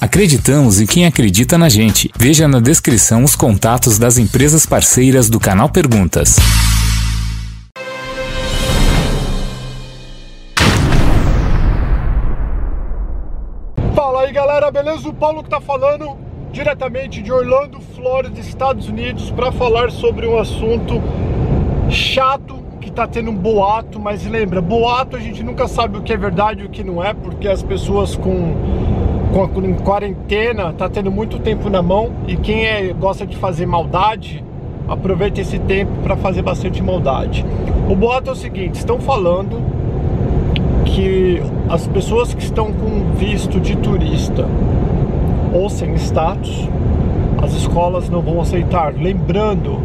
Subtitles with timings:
[0.00, 2.10] Acreditamos em quem acredita na gente.
[2.16, 6.36] Veja na descrição os contatos das empresas parceiras do canal Perguntas.
[13.94, 15.06] Fala aí galera, beleza?
[15.06, 16.16] O Paulo que tá falando
[16.50, 21.02] diretamente de Orlando, Flórida, Estados Unidos, para falar sobre um assunto
[21.90, 26.14] chato que tá tendo um boato, mas lembra, boato a gente nunca sabe o que
[26.14, 28.99] é verdade e o que não é, porque as pessoas com
[29.64, 34.44] em quarentena, tá tendo muito tempo na mão e quem é, gosta de fazer maldade,
[34.88, 37.44] aproveita esse tempo para fazer bastante maldade.
[37.88, 39.62] O boato é o seguinte, estão falando
[40.84, 44.46] que as pessoas que estão com visto de turista
[45.52, 46.68] ou sem status,
[47.40, 48.92] as escolas não vão aceitar.
[48.94, 49.78] Lembrando,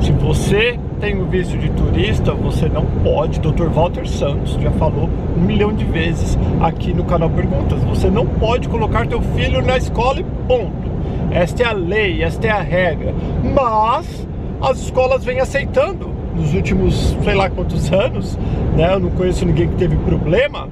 [0.00, 3.68] se você tem o visto de turista, você não pode, Dr.
[3.68, 8.68] Walter Santos já falou um milhão de vezes aqui no canal Perguntas, você não pode
[8.68, 10.90] colocar teu filho na escola e ponto.
[11.30, 13.14] Esta é a lei, esta é a regra.
[13.42, 14.28] Mas
[14.60, 18.38] as escolas vêm aceitando nos últimos, sei lá quantos anos,
[18.76, 18.92] né?
[18.92, 20.68] Eu não conheço ninguém que teve problema.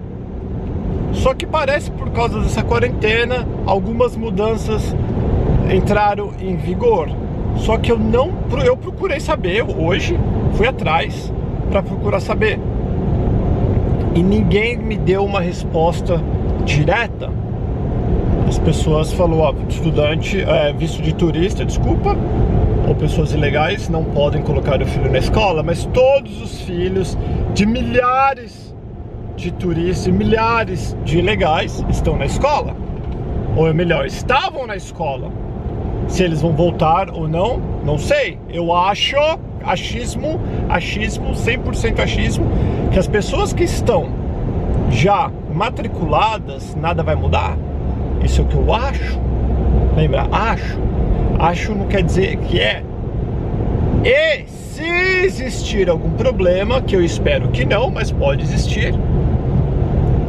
[1.13, 4.95] Só que parece por causa dessa quarentena, algumas mudanças
[5.73, 7.09] entraram em vigor.
[7.59, 8.33] Só que eu não,
[8.65, 10.19] eu procurei saber hoje,
[10.55, 11.33] fui atrás
[11.71, 12.59] para procurar saber.
[14.15, 16.23] E ninguém me deu uma resposta
[16.65, 17.31] direta.
[18.49, 22.17] As pessoas falou, ó, estudante, é, visto de turista, desculpa,
[22.89, 27.19] ou pessoas ilegais não podem colocar o filho na escola, mas todos os filhos
[27.53, 28.75] de milhares
[29.37, 32.75] de turistas e milhares de ilegais estão na escola.
[33.57, 35.31] Ou é melhor, estavam na escola.
[36.09, 38.39] Se eles vão voltar ou não, não sei.
[38.49, 39.17] Eu acho,
[39.65, 42.47] achismo, achismo, 100% achismo,
[42.91, 44.09] que as pessoas que estão
[44.91, 47.57] já matriculadas, nada vai mudar.
[48.25, 49.21] Isso é o que eu acho.
[49.97, 50.27] Lembra?
[50.33, 50.79] Acho.
[51.39, 52.83] Acho não quer dizer que é.
[54.05, 54.85] E se
[55.25, 58.95] existir algum problema, que eu espero que não, mas pode existir,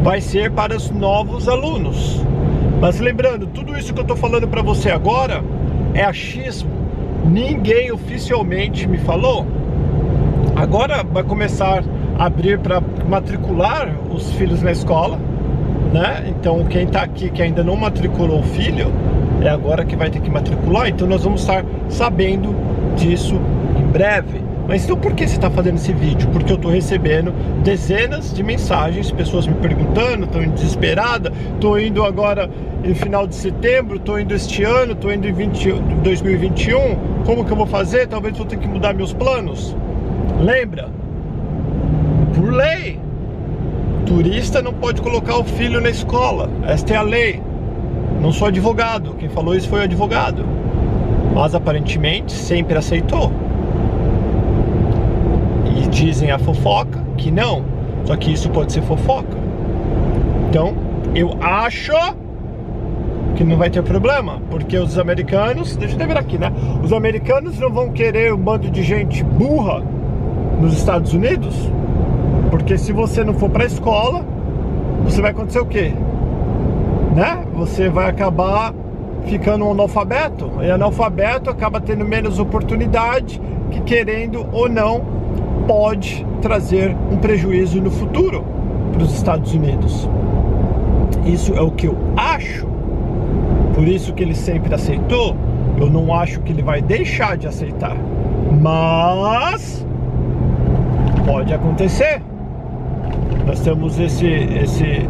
[0.03, 2.21] vai ser para os novos alunos.
[2.81, 5.43] Mas lembrando, tudo isso que eu estou falando para você agora
[5.99, 6.69] é achismo.
[7.25, 9.45] Ninguém oficialmente me falou.
[10.55, 11.83] Agora vai começar
[12.17, 15.19] a abrir para matricular os filhos na escola,
[15.93, 16.23] né?
[16.27, 18.93] Então quem está aqui que ainda não matriculou o filho,
[19.41, 20.87] é agora que vai ter que matricular.
[20.87, 22.55] Então nós vamos estar sabendo
[22.95, 23.35] disso
[23.77, 24.48] em breve.
[24.69, 26.29] Mas então por que você está fazendo esse vídeo?
[26.31, 32.47] Porque eu estou recebendo dezenas de mensagens, pessoas me perguntando, estão desesperada, estou indo agora
[32.83, 35.71] em final de setembro, estou indo este ano, estou indo em 20,
[36.03, 38.05] 2021, como que eu vou fazer?
[38.05, 39.75] Talvez vou ter que mudar meus planos.
[40.39, 40.87] Lembra?
[42.35, 42.99] Por lei,
[44.05, 46.47] turista não pode colocar o filho na escola.
[46.67, 47.41] Esta é a lei.
[48.21, 50.45] Não sou advogado, quem falou isso foi o advogado.
[51.33, 53.48] Mas aparentemente sempre aceitou
[55.89, 57.63] dizem a fofoca que não.
[58.05, 59.37] Só que isso pode ser fofoca.
[60.49, 60.73] Então,
[61.13, 61.93] eu acho
[63.35, 66.51] que não vai ter problema, porque os americanos, deixa eu ver aqui, né?
[66.83, 69.83] Os americanos não vão querer um bando de gente burra
[70.59, 71.55] nos Estados Unidos,
[72.49, 74.25] porque se você não for para a escola,
[75.03, 75.93] você vai acontecer o quê?
[77.15, 77.45] Né?
[77.53, 78.73] Você vai acabar
[79.25, 83.39] ficando um analfabeto, e analfabeto acaba tendo menos oportunidade
[83.71, 85.18] que querendo ou não
[85.69, 88.43] pode trazer um prejuízo no futuro
[88.91, 90.09] para os Estados Unidos.
[91.23, 92.65] Isso é o que eu acho.
[93.75, 95.35] Por isso que ele sempre aceitou.
[95.77, 97.95] Eu não acho que ele vai deixar de aceitar.
[98.59, 99.85] Mas
[101.23, 102.19] pode acontecer.
[103.45, 105.07] Nós temos esse esse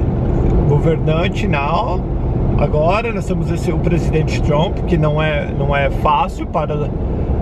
[0.67, 2.01] governante now
[2.57, 6.89] agora nós temos esse o presidente Trump que não é não é fácil para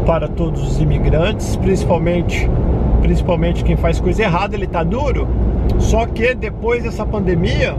[0.05, 2.49] para todos os imigrantes, principalmente
[3.01, 5.27] principalmente quem faz coisa errada, ele tá duro.
[5.79, 7.75] Só que depois dessa pandemia,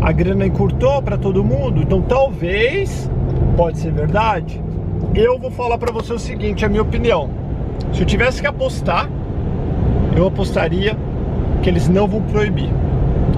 [0.00, 1.82] a grana encurtou para todo mundo.
[1.82, 3.10] Então talvez,
[3.56, 4.62] pode ser verdade.
[5.14, 7.30] Eu vou falar para você o seguinte, a minha opinião.
[7.92, 9.08] Se eu tivesse que apostar,
[10.16, 10.96] eu apostaria
[11.62, 12.70] que eles não vão proibir.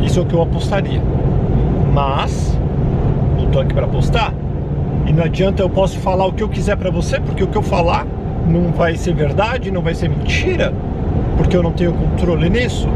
[0.00, 1.02] Isso é o que eu apostaria.
[1.92, 2.58] Mas
[3.36, 4.32] não tô aqui para apostar.
[5.06, 7.58] E não adianta eu posso falar o que eu quiser para você, porque o que
[7.58, 8.06] eu falar
[8.46, 10.72] não vai ser verdade, não vai ser mentira
[11.36, 12.88] porque eu não tenho controle nisso.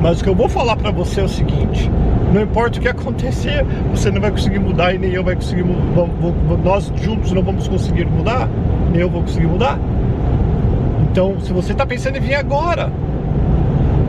[0.00, 1.90] Mas o que eu vou falar para você é o seguinte:
[2.32, 5.64] não importa o que acontecer, você não vai conseguir mudar e nem eu vai conseguir
[6.62, 8.48] nós juntos não vamos conseguir mudar,
[8.92, 9.78] nem eu vou conseguir mudar.
[11.10, 12.92] Então, se você está pensando em vir agora,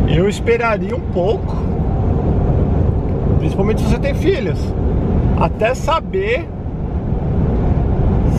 [0.07, 1.55] eu esperaria um pouco,
[3.39, 4.59] principalmente se você tem filhos.
[5.39, 6.47] até saber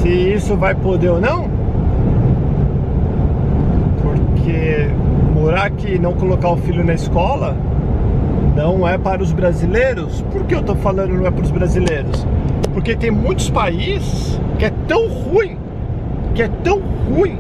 [0.00, 1.57] se isso vai poder ou não.
[4.48, 4.88] Porque
[5.34, 7.54] morar aqui e não colocar o filho na escola
[8.56, 10.22] não é para os brasileiros.
[10.32, 12.26] Por que eu tô falando não é para os brasileiros?
[12.72, 15.58] Porque tem muitos países que é tão ruim,
[16.34, 16.80] que é tão
[17.14, 17.38] ruim.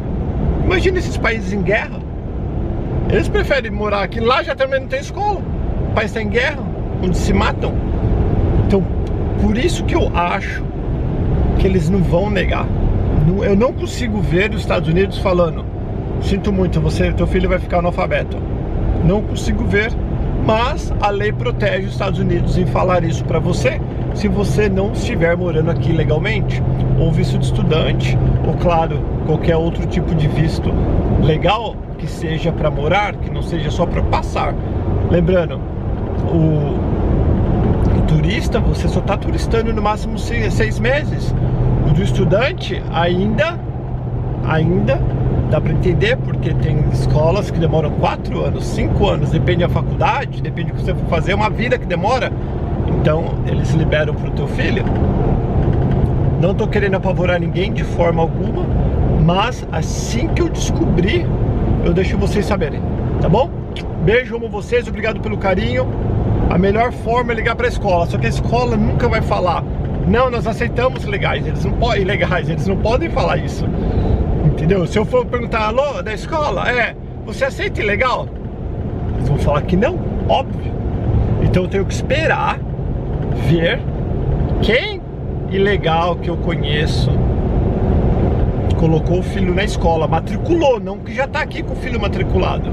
[0.66, 1.98] Imagina esses países em guerra.
[3.08, 4.20] Eles preferem morar aqui.
[4.20, 5.40] Lá já também não tem escola.
[5.90, 6.62] O país está em guerra,
[7.02, 7.72] onde se matam.
[8.66, 8.84] Então,
[9.40, 10.62] por isso que eu acho
[11.58, 12.66] que eles não vão negar.
[13.42, 15.77] Eu não consigo ver os Estados Unidos falando:
[16.22, 18.36] sinto muito, você, teu filho vai ficar analfabeto.
[19.04, 19.92] Não consigo ver,
[20.44, 23.80] mas a lei protege os Estados Unidos em falar isso para você
[24.14, 26.62] se você não estiver morando aqui legalmente,
[26.98, 30.72] ou visto de estudante, ou claro, qualquer outro tipo de visto
[31.22, 34.54] legal que seja para morar, que não seja só para passar.
[35.08, 35.60] Lembrando,
[36.32, 36.78] o,
[38.08, 41.34] turista, você só está turistando no máximo seis, seis meses.
[41.88, 43.58] O do estudante ainda,
[44.44, 45.00] ainda
[45.50, 50.42] dá para entender, porque tem escolas que demoram quatro anos, cinco anos, depende da faculdade,
[50.42, 52.32] depende do que você for fazer, é uma vida que demora.
[53.00, 54.84] Então eles liberam para o teu filho.
[56.40, 58.64] Não estou querendo apavorar ninguém de forma alguma,
[59.24, 61.26] mas assim que eu descobrir,
[61.84, 62.80] eu deixo vocês saberem,
[63.20, 63.50] tá bom?
[64.04, 65.86] Beijo, amo vocês, obrigado pelo carinho.
[66.50, 69.62] A melhor forma é ligar para a escola, só que a escola nunca vai falar.
[70.06, 73.66] Não, nós aceitamos legais, eles não podem legais, eles não podem falar isso.
[74.58, 74.84] Entendeu?
[74.88, 76.92] Se eu for perguntar, alô, da escola, é,
[77.24, 78.26] você aceita ilegal?
[79.14, 79.96] Eles vão falar que não,
[80.28, 80.72] óbvio.
[81.44, 82.58] Então eu tenho que esperar
[83.46, 83.78] ver
[84.60, 85.00] quem
[85.48, 87.08] ilegal que eu conheço
[88.78, 92.68] colocou o filho na escola, matriculou, não que já está aqui com o filho matriculado,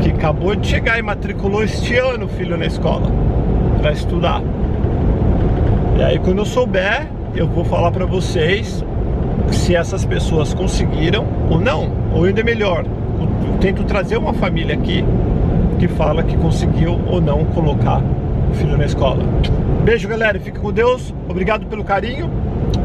[0.00, 3.10] que acabou de chegar e matriculou este ano o filho na escola
[3.80, 4.42] para estudar.
[5.98, 8.84] E aí quando eu souber, eu vou falar para vocês
[9.50, 15.04] se essas pessoas conseguiram ou não, ou ainda melhor, eu tento trazer uma família aqui
[15.78, 18.00] que fala que conseguiu ou não colocar
[18.50, 19.22] o filho na escola.
[19.82, 20.38] Beijo, galera.
[20.38, 21.12] Fica com Deus.
[21.28, 22.30] Obrigado pelo carinho.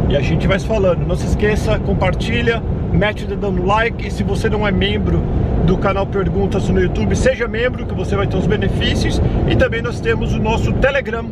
[0.09, 1.06] E a gente vai se falando.
[1.06, 2.62] Não se esqueça, compartilha,
[2.92, 4.07] mete o dedão no like.
[4.07, 5.21] E se você não é membro
[5.65, 9.21] do canal Perguntas no YouTube, seja membro, que você vai ter os benefícios.
[9.48, 11.25] E também nós temos o nosso Telegram,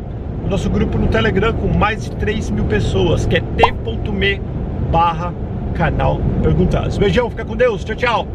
[0.44, 4.40] o nosso grupo no Telegram com mais de 3 mil pessoas, que é t.me
[4.90, 5.32] barra
[5.74, 6.96] canal Perguntas.
[6.96, 7.84] Beijão, fica com Deus.
[7.84, 8.26] Tchau, tchau.